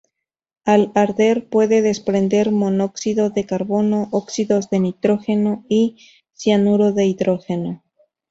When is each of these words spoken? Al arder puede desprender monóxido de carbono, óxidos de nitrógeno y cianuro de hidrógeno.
Al 0.65 0.91
arder 0.95 1.47
puede 1.47 1.83
desprender 1.83 2.51
monóxido 2.51 3.29
de 3.29 3.45
carbono, 3.45 4.07
óxidos 4.09 4.71
de 4.71 4.79
nitrógeno 4.79 5.63
y 5.69 5.99
cianuro 6.33 6.91
de 6.91 7.05
hidrógeno. 7.05 7.83